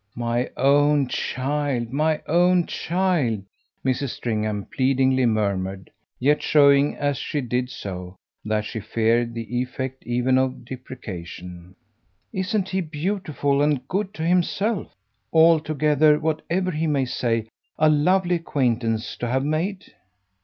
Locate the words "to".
19.17-19.27